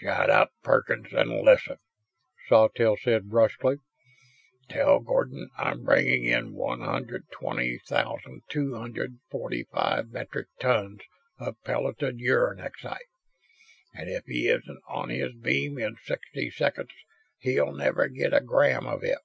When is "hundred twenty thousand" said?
6.80-8.42